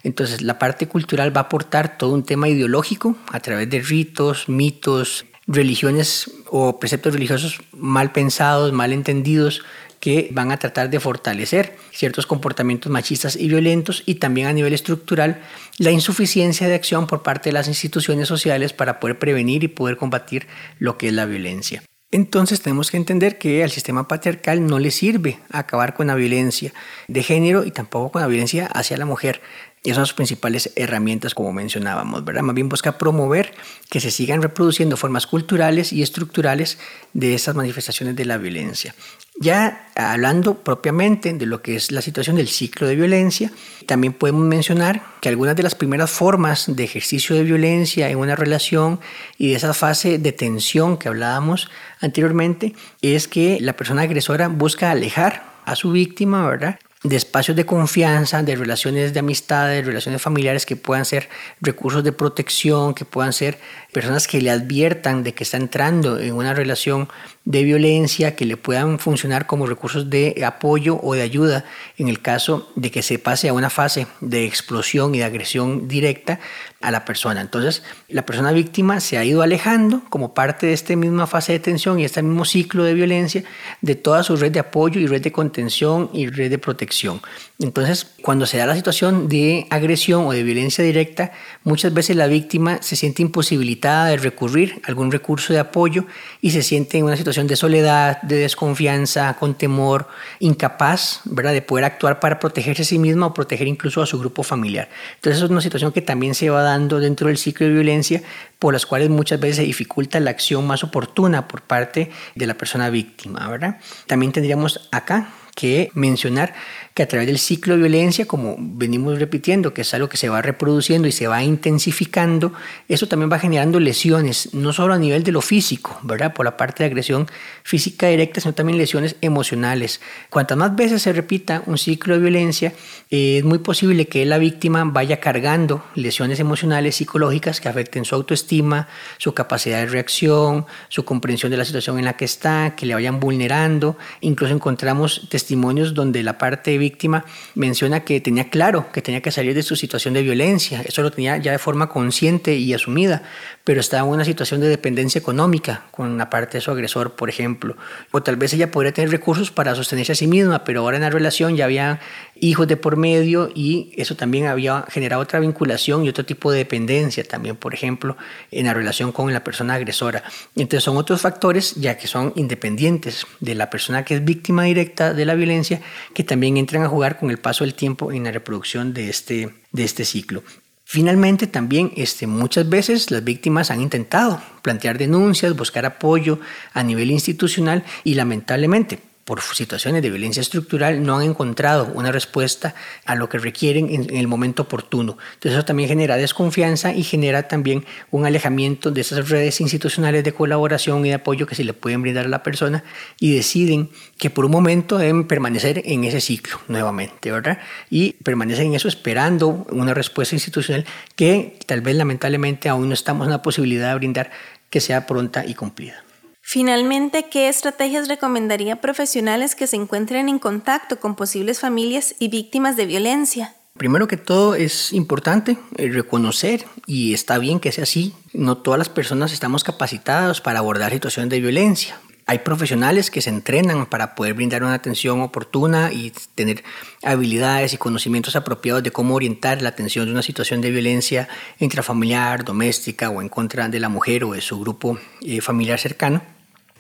[0.04, 4.50] Entonces la parte cultural va a aportar todo un tema ideológico a través de ritos,
[4.50, 9.64] mitos, religiones o preceptos religiosos mal pensados, mal entendidos,
[10.04, 14.74] que van a tratar de fortalecer ciertos comportamientos machistas y violentos y también a nivel
[14.74, 15.42] estructural
[15.78, 19.96] la insuficiencia de acción por parte de las instituciones sociales para poder prevenir y poder
[19.96, 20.46] combatir
[20.78, 21.84] lo que es la violencia.
[22.14, 26.72] Entonces tenemos que entender que al sistema patriarcal no le sirve acabar con la violencia
[27.08, 29.42] de género y tampoco con la violencia hacia la mujer.
[29.84, 32.42] Esas principales herramientas, como mencionábamos, ¿verdad?
[32.42, 33.54] Más bien busca promover
[33.90, 36.78] que se sigan reproduciendo formas culturales y estructurales
[37.12, 38.96] de esas manifestaciones de la violencia.
[39.40, 43.52] Ya hablando propiamente de lo que es la situación del ciclo de violencia,
[43.88, 48.36] también podemos mencionar que algunas de las primeras formas de ejercicio de violencia en una
[48.36, 49.00] relación
[49.38, 51.70] y de esa fase de tensión que hablábamos
[52.00, 56.80] anteriormente es que la persona agresora busca alejar a su víctima, ¿verdad?
[57.04, 62.04] De espacios de confianza, de relaciones de amistad, de relaciones familiares que puedan ser recursos
[62.04, 63.60] de protección, que puedan ser
[63.92, 67.10] personas que le adviertan de que está entrando en una relación
[67.46, 71.66] de violencia, que le puedan funcionar como recursos de apoyo o de ayuda
[71.98, 75.90] en el caso de que se pase a una fase de explosión y de agresión
[75.90, 76.40] directa
[76.80, 77.42] a la persona.
[77.42, 81.60] Entonces, la persona víctima se ha ido alejando como parte de esta misma fase de
[81.60, 83.44] tensión y este mismo ciclo de violencia
[83.82, 87.22] de toda su red de apoyo y red de contención y red de protección.
[87.60, 91.32] Entonces, cuando se da la situación de agresión o de violencia directa,
[91.64, 96.06] muchas veces la víctima se siente imposibilitada de recurrir a algún recurso de apoyo
[96.42, 100.08] y se siente en una situación de soledad, de desconfianza, con temor,
[100.40, 101.52] incapaz ¿verdad?
[101.52, 104.90] de poder actuar para protegerse a sí misma o proteger incluso a su grupo familiar.
[105.16, 108.22] Entonces, es una situación que también se va dando dentro del ciclo de violencia,
[108.60, 112.54] por las cuales muchas veces se dificulta la acción más oportuna por parte de la
[112.54, 113.50] persona víctima.
[113.50, 113.80] ¿verdad?
[114.06, 116.54] También tendríamos acá que mencionar
[116.94, 120.30] que a través del ciclo de violencia, como venimos repitiendo, que es algo que se
[120.30, 122.54] va reproduciendo y se va intensificando,
[122.88, 126.34] eso también va generando lesiones, no solo a nivel de lo físico, ¿verdad?
[126.34, 127.28] Por la parte de agresión
[127.64, 130.02] física directa, sino también lesiones emocionales.
[130.30, 132.74] Cuantas más veces se repita un ciclo de violencia,
[133.10, 138.14] eh, es muy posible que la víctima vaya cargando lesiones emocionales, psicológicas que afecten su
[138.14, 142.86] autoestima, su capacidad de reacción, su comprensión de la situación en la que está, que
[142.86, 143.98] le vayan vulnerando.
[144.22, 149.54] Incluso encontramos testimonios donde la parte víctima menciona que tenía claro que tenía que salir
[149.56, 153.24] de su situación de violencia, eso lo tenía ya de forma consciente y asumida,
[153.64, 157.30] pero estaba en una situación de dependencia económica con la parte de su agresor, por
[157.30, 157.78] ejemplo,
[158.12, 161.04] o tal vez ella podría tener recursos para sostenerse a sí misma, pero ahora en
[161.04, 162.00] la relación ya había
[162.36, 166.58] hijos de por medio y eso también había generado otra vinculación y otro tipo de
[166.60, 168.18] dependencia también, por ejemplo,
[168.52, 170.24] en la relación con la persona agresora.
[170.56, 175.14] Entonces son otros factores ya que son independientes de la persona que es víctima directa
[175.14, 175.82] de la violencia
[176.14, 179.84] que también a jugar con el paso del tiempo en la reproducción de este, de
[179.84, 180.44] este ciclo.
[180.84, 186.40] Finalmente, también este, muchas veces las víctimas han intentado plantear denuncias, buscar apoyo
[186.74, 192.76] a nivel institucional y lamentablemente por situaciones de violencia estructural no han encontrado una respuesta
[193.06, 195.18] a lo que requieren en, el momento oportuno.
[195.36, 200.34] Entonces eso también genera desconfianza y genera también un alejamiento de esas redes institucionales de
[200.34, 202.84] colaboración y de apoyo que se le pueden brindar a la persona
[203.20, 207.60] y deciden que por un momento deben permanecer en ese ciclo nuevamente, ¿verdad?
[207.90, 213.28] Y permanecen en eso esperando una respuesta institucional que tal vez lamentablemente aún no estamos
[213.28, 214.32] en la posibilidad de brindar
[214.70, 216.04] que sea pronta y cumplida.
[216.46, 222.28] Finalmente, ¿qué estrategias recomendaría a profesionales que se encuentren en contacto con posibles familias y
[222.28, 223.56] víctimas de violencia?
[223.78, 228.78] Primero que todo es importante eh, reconocer, y está bien que sea así, no todas
[228.78, 231.98] las personas estamos capacitadas para abordar situaciones de violencia.
[232.26, 236.64] Hay profesionales que se entrenan para poder brindar una atención oportuna y tener
[237.04, 241.28] habilidades y conocimientos apropiados de cómo orientar la atención de una situación de violencia
[241.60, 246.22] intrafamiliar, doméstica o en contra de la mujer o de su grupo eh, familiar cercano.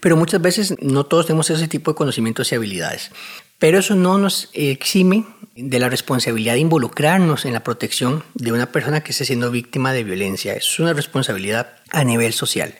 [0.03, 3.09] Pero muchas veces no todos tenemos ese tipo de conocimientos y habilidades.
[3.57, 5.23] Pero eso no nos exime
[5.55, 9.93] de la responsabilidad de involucrarnos en la protección de una persona que esté siendo víctima
[9.93, 10.55] de violencia.
[10.55, 12.75] Es una responsabilidad a nivel social.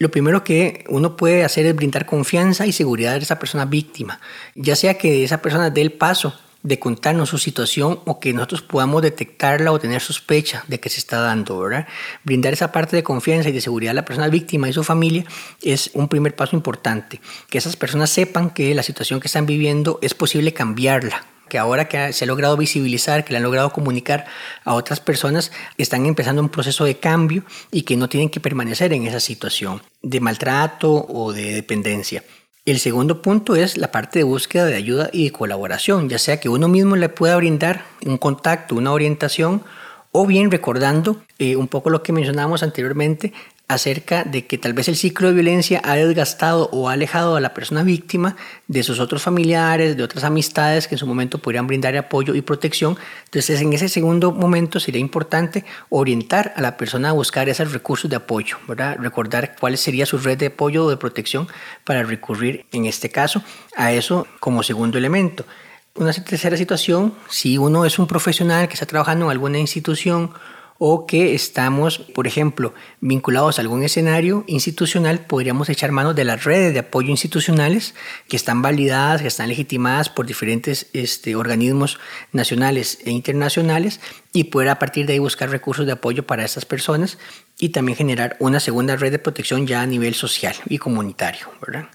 [0.00, 4.18] Lo primero que uno puede hacer es brindar confianza y seguridad a esa persona víctima,
[4.56, 8.62] ya sea que esa persona dé el paso de contarnos su situación o que nosotros
[8.62, 11.86] podamos detectarla o tener sospecha de que se está dando, ¿verdad?
[12.24, 15.26] Brindar esa parte de confianza y de seguridad a la persona víctima y su familia
[15.62, 17.20] es un primer paso importante.
[17.50, 21.86] Que esas personas sepan que la situación que están viviendo es posible cambiarla, que ahora
[21.86, 24.24] que se ha logrado visibilizar, que le han logrado comunicar
[24.64, 28.94] a otras personas, están empezando un proceso de cambio y que no tienen que permanecer
[28.94, 32.24] en esa situación de maltrato o de dependencia.
[32.66, 36.40] El segundo punto es la parte de búsqueda de ayuda y de colaboración, ya sea
[36.40, 39.62] que uno mismo le pueda brindar un contacto, una orientación,
[40.12, 43.34] o bien recordando eh, un poco lo que mencionábamos anteriormente,
[43.66, 47.54] acerca de que tal vez el ciclo de violencia ha desgastado o alejado a la
[47.54, 48.36] persona víctima
[48.68, 52.42] de sus otros familiares, de otras amistades que en su momento podrían brindar apoyo y
[52.42, 52.98] protección.
[53.24, 58.10] Entonces en ese segundo momento sería importante orientar a la persona a buscar esos recursos
[58.10, 58.96] de apoyo, ¿verdad?
[59.00, 61.48] recordar cuál sería su red de apoyo o de protección
[61.84, 63.42] para recurrir en este caso
[63.76, 65.46] a eso como segundo elemento.
[65.96, 70.32] Una tercera situación, si uno es un profesional que está trabajando en alguna institución
[70.78, 76.44] o que estamos, por ejemplo, vinculados a algún escenario institucional, podríamos echar mano de las
[76.44, 77.94] redes de apoyo institucionales
[78.28, 81.98] que están validadas, que están legitimadas por diferentes este, organismos
[82.32, 84.00] nacionales e internacionales
[84.32, 87.18] y poder a partir de ahí buscar recursos de apoyo para estas personas
[87.58, 91.46] y también generar una segunda red de protección ya a nivel social y comunitario.
[91.60, 91.88] ¿verdad?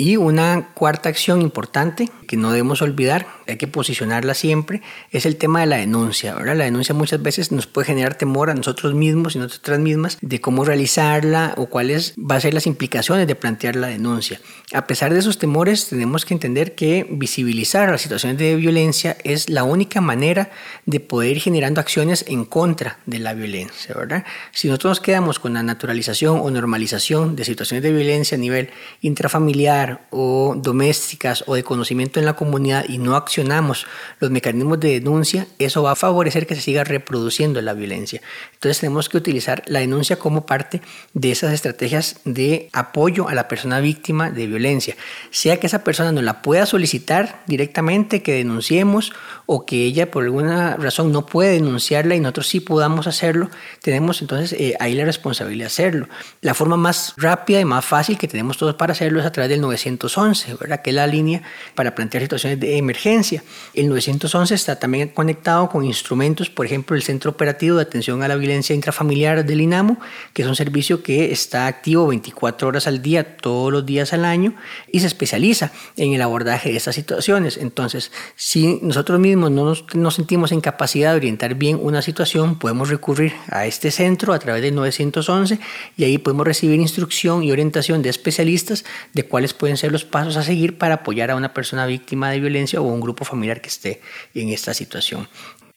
[0.00, 4.80] Y una cuarta acción importante que no debemos olvidar, hay que posicionarla siempre,
[5.10, 6.36] es el tema de la denuncia.
[6.36, 6.54] ¿verdad?
[6.54, 10.40] La denuncia muchas veces nos puede generar temor a nosotros mismos y nosotras mismas de
[10.40, 14.40] cómo realizarla o cuáles van a ser las implicaciones de plantear la denuncia.
[14.72, 19.48] A pesar de esos temores, tenemos que entender que visibilizar las situaciones de violencia es
[19.48, 20.50] la única manera
[20.86, 23.96] de poder ir generando acciones en contra de la violencia.
[23.96, 24.24] ¿verdad?
[24.52, 28.70] Si nosotros nos quedamos con la naturalización o normalización de situaciones de violencia a nivel
[29.00, 33.86] intrafamiliar, familiar o domésticas o de conocimiento en la comunidad y no accionamos
[34.20, 38.20] los mecanismos de denuncia, eso va a favorecer que se siga reproduciendo la violencia.
[38.54, 40.80] Entonces tenemos que utilizar la denuncia como parte
[41.14, 44.96] de esas estrategias de apoyo a la persona víctima de violencia,
[45.30, 49.12] sea que esa persona nos la pueda solicitar directamente, que denunciemos
[49.46, 53.50] o que ella por alguna razón no puede denunciarla y nosotros sí podamos hacerlo,
[53.82, 56.08] tenemos entonces eh, ahí la responsabilidad de hacerlo.
[56.42, 59.50] La forma más rápida y más fácil que tenemos todos para hacerlo es a través
[59.50, 60.82] del 911, ¿verdad?
[60.82, 61.42] que es la línea
[61.74, 63.42] para plantear situaciones de emergencia.
[63.74, 68.28] El 911 está también conectado con instrumentos, por ejemplo, el Centro Operativo de Atención a
[68.28, 69.98] la Violencia Intrafamiliar del INAMO,
[70.32, 74.24] que es un servicio que está activo 24 horas al día, todos los días al
[74.24, 74.54] año,
[74.92, 77.56] y se especializa en el abordaje de estas situaciones.
[77.56, 82.58] Entonces, si nosotros mismos no nos, nos sentimos en capacidad de orientar bien una situación,
[82.58, 85.58] podemos recurrir a este centro a través del 911
[85.96, 90.36] y ahí podemos recibir instrucción y orientación de especialistas de cuáles pueden ser los pasos
[90.36, 93.68] a seguir para apoyar a una persona víctima de violencia o un grupo familiar que
[93.68, 94.00] esté
[94.34, 95.28] en esta situación.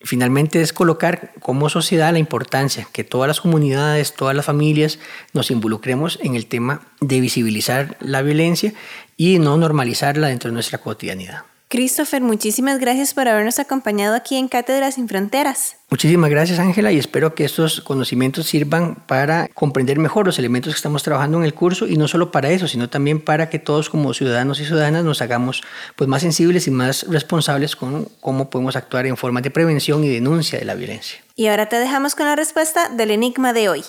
[0.03, 4.97] Finalmente es colocar como sociedad la importancia que todas las comunidades, todas las familias
[5.33, 8.73] nos involucremos en el tema de visibilizar la violencia
[9.15, 11.43] y no normalizarla dentro de nuestra cotidianidad.
[11.71, 15.77] Christopher, muchísimas gracias por habernos acompañado aquí en Cátedras sin Fronteras.
[15.89, 20.75] Muchísimas gracias Ángela y espero que estos conocimientos sirvan para comprender mejor los elementos que
[20.75, 23.89] estamos trabajando en el curso y no solo para eso, sino también para que todos
[23.89, 25.63] como ciudadanos y ciudadanas nos hagamos
[25.95, 30.09] pues, más sensibles y más responsables con cómo podemos actuar en forma de prevención y
[30.09, 31.21] denuncia de la violencia.
[31.37, 33.83] Y ahora te dejamos con la respuesta del enigma de hoy.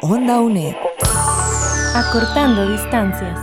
[0.00, 0.74] Onda UNED.
[1.94, 3.38] Acortando distancias.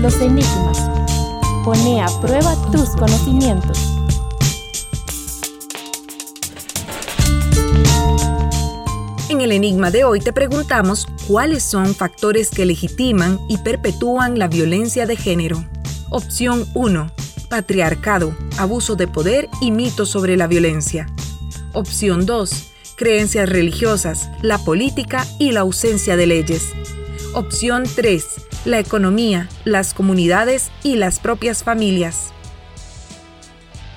[0.00, 0.99] Los enigmas
[1.64, 3.78] Pone a prueba tus conocimientos.
[9.28, 14.48] En el enigma de hoy te preguntamos cuáles son factores que legitiman y perpetúan la
[14.48, 15.62] violencia de género.
[16.08, 17.12] Opción 1.
[17.50, 21.08] Patriarcado, abuso de poder y mitos sobre la violencia.
[21.74, 22.72] Opción 2.
[22.96, 26.72] Creencias religiosas, la política y la ausencia de leyes.
[27.34, 32.32] Opción 3 la economía, las comunidades y las propias familias.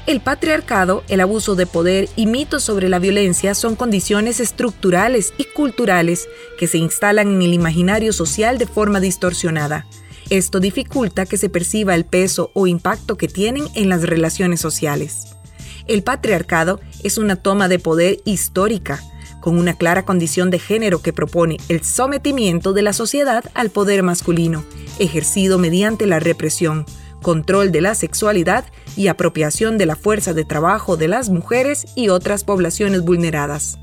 [0.05, 5.45] El patriarcado, el abuso de poder y mitos sobre la violencia son condiciones estructurales y
[5.45, 6.27] culturales
[6.59, 9.85] que se instalan en el imaginario social de forma distorsionada.
[10.29, 15.27] Esto dificulta que se perciba el peso o impacto que tienen en las relaciones sociales.
[15.87, 19.01] El patriarcado es una toma de poder histórica,
[19.43, 24.01] con una clara condición de género que propone el sometimiento de la sociedad al poder
[24.01, 24.63] masculino,
[24.99, 26.85] ejercido mediante la represión,
[27.21, 28.63] control de la sexualidad
[28.95, 33.79] y apropiación de la fuerza de trabajo de las mujeres y otras poblaciones vulneradas.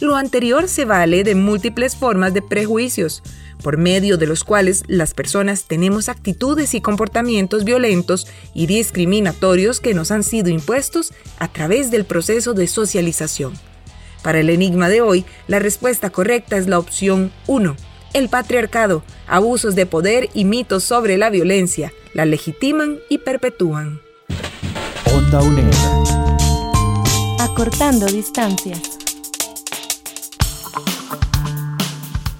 [0.00, 3.22] Lo anterior se vale de múltiples formas de prejuicios,
[3.62, 9.94] por medio de los cuales las personas tenemos actitudes y comportamientos violentos y discriminatorios que
[9.94, 13.52] nos han sido impuestos a través del proceso de socialización.
[14.24, 17.76] Para el enigma de hoy, la respuesta correcta es la opción 1.
[18.14, 24.00] El patriarcado, abusos de poder y mitos sobre la violencia, la legitiman y perpetúan.
[25.14, 25.70] Onda UNED.
[27.38, 28.80] Acortando distancias.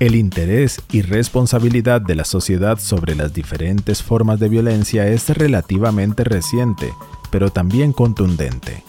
[0.01, 6.25] El interés y responsabilidad de la sociedad sobre las diferentes formas de violencia es relativamente
[6.25, 6.95] reciente,
[7.31, 8.83] pero también contundente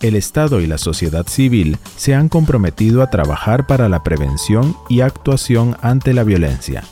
[0.00, 5.02] el Estado y la sociedad civil se han comprometido a trabajar para la prevención y
[5.02, 6.84] actuación ante la violencia.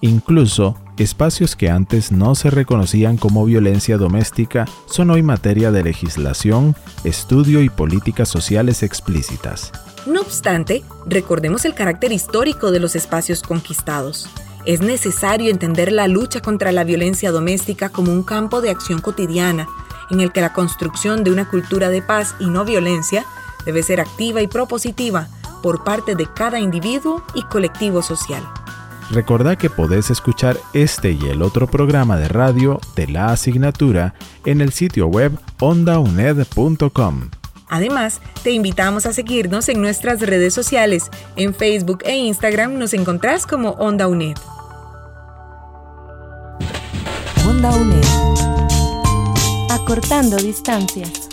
[0.00, 6.74] Incluso, espacios que antes no se reconocían como violencia doméstica son hoy materia de legislación,
[7.04, 9.72] estudio y políticas sociales explícitas.
[10.06, 14.28] No obstante, recordemos el carácter histórico de los espacios conquistados.
[14.64, 19.66] Es necesario entender la lucha contra la violencia doméstica como un campo de acción cotidiana
[20.10, 23.24] en el que la construcción de una cultura de paz y no violencia
[23.64, 25.28] debe ser activa y propositiva
[25.62, 28.42] por parte de cada individuo y colectivo social.
[29.10, 34.60] Recordá que podés escuchar este y el otro programa de radio de la asignatura en
[34.60, 37.30] el sitio web ondauned.com.
[37.68, 41.10] Además, te invitamos a seguirnos en nuestras redes sociales.
[41.36, 44.36] En Facebook e Instagram nos encontrás como Onda UNED.
[47.46, 48.75] Onda UNED.
[49.68, 51.28] Acortando distancias.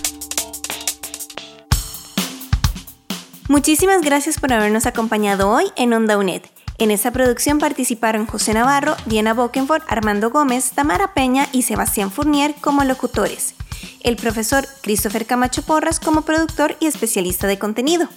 [3.48, 6.42] Muchísimas gracias por habernos acompañado hoy en Onda UNED.
[6.80, 12.56] En esta producción participaron José Navarro, Diana Bokenford, Armando Gómez, Tamara Peña y Sebastián Fournier
[12.60, 13.54] como locutores.
[14.02, 18.10] El profesor Christopher Camacho Porras como productor y especialista de contenido.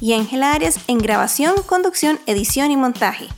[0.00, 3.28] Y Ángela Arias en grabación, conducción, edición y montaje.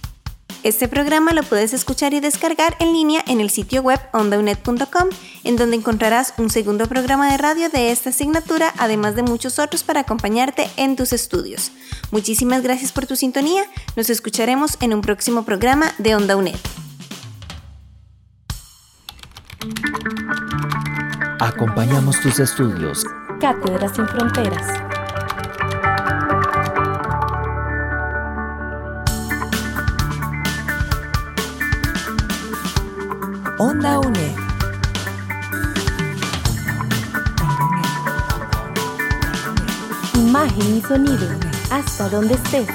[0.64, 5.10] Este programa lo puedes escuchar y descargar en línea en el sitio web ondaunet.com,
[5.44, 9.84] en donde encontrarás un segundo programa de radio de esta asignatura, además de muchos otros
[9.84, 11.70] para acompañarte en tus estudios.
[12.12, 13.62] Muchísimas gracias por tu sintonía.
[13.94, 16.56] Nos escucharemos en un próximo programa de Onda UNED.
[21.40, 23.04] Acompañamos tus estudios.
[23.38, 24.93] Cátedras sin Fronteras.
[33.66, 34.36] Onda UNED.
[40.16, 41.26] Imagen y sonido.
[41.70, 42.68] Hasta donde estés.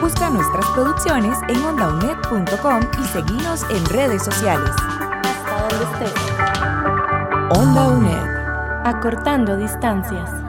[0.00, 4.70] Busca nuestras producciones en ondaunet.com y seguinos en redes sociales.
[5.22, 7.56] Hasta donde estés.
[7.56, 8.84] Onda UNED.
[8.84, 10.47] Acortando distancias.